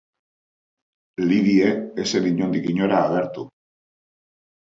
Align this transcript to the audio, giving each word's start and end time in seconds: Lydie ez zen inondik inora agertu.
Lydie 1.31 1.67
ez 2.03 2.05
zen 2.13 2.25
inondik 2.29 2.71
inora 2.73 3.03
agertu. 3.09 3.45